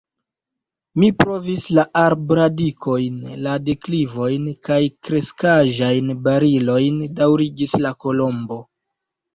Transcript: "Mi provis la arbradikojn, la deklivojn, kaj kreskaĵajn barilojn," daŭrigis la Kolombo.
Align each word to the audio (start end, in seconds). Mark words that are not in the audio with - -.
"Mi 1.01 1.09
provis 1.23 1.65
la 1.79 1.83
arbradikojn, 2.03 3.19
la 3.49 3.55
deklivojn, 3.67 4.51
kaj 4.71 4.81
kreskaĵajn 5.11 6.11
barilojn," 6.31 7.01
daŭrigis 7.23 7.83
la 7.87 7.95
Kolombo. 8.07 8.65